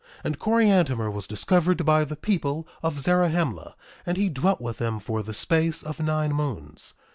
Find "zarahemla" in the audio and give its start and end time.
2.99-3.75